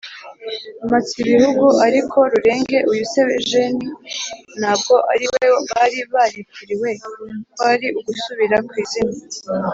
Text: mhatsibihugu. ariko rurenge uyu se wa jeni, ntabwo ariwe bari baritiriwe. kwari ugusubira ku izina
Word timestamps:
mhatsibihugu. 0.87 1.65
ariko 1.87 2.17
rurenge 2.31 2.77
uyu 2.91 3.03
se 3.11 3.19
wa 3.27 3.37
jeni, 3.49 3.87
ntabwo 4.59 4.93
ariwe 5.13 5.43
bari 5.71 5.99
baritiriwe. 6.13 6.89
kwari 7.55 7.87
ugusubira 7.99 8.57
ku 8.67 8.73
izina 8.83 9.15